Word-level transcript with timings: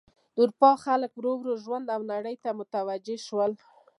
د 0.35 0.37
اروپا 0.43 0.71
خلک 0.85 1.11
ورو 1.15 1.33
ورو 1.37 1.53
ژوند 1.63 1.85
او 1.95 2.01
نړۍ 2.13 2.35
ته 2.43 2.49
متوجه 2.59 3.17
شول. 3.25 3.51